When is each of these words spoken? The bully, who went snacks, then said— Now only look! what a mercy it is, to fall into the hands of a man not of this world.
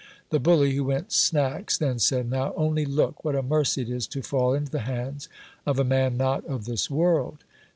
The 0.31 0.39
bully, 0.39 0.73
who 0.73 0.85
went 0.85 1.11
snacks, 1.11 1.77
then 1.77 1.99
said— 1.99 2.27
Now 2.31 2.55
only 2.57 2.85
look! 2.85 3.23
what 3.23 3.35
a 3.35 3.43
mercy 3.43 3.83
it 3.83 3.89
is, 3.91 4.07
to 4.07 4.23
fall 4.23 4.51
into 4.55 4.71
the 4.71 4.79
hands 4.79 5.29
of 5.63 5.77
a 5.77 5.83
man 5.83 6.17
not 6.17 6.43
of 6.47 6.65
this 6.65 6.89
world. 6.89 7.43